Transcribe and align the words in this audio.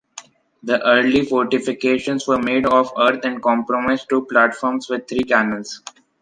The 0.63 0.83
early 0.83 1.23
fortifications 1.25 2.27
were 2.27 2.39
made 2.41 2.65
of 2.65 2.91
earth 2.99 3.23
and 3.23 3.39
comprised 3.39 4.09
two 4.09 4.25
platforms 4.25 4.89
with 4.89 5.07
three 5.07 5.21
canons. 5.23 5.83